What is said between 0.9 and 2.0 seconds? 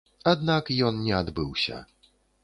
не адбыўся.